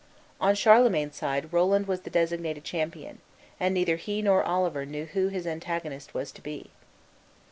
[0.39, 3.19] On Charlemagne's side Roland was the designated champion,
[3.59, 6.71] and neither he nor Oliver knew who his antagonist was to be.